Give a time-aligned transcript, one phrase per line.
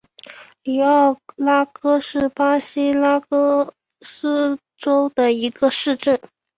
[0.63, 6.19] 里奥拉戈是巴西阿拉戈斯州的一个市镇。